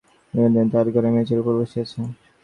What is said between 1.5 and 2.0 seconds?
বসিয়া।